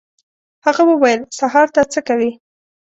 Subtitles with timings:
[0.65, 2.31] هغه وویل: «سهار ته څه کوې؟»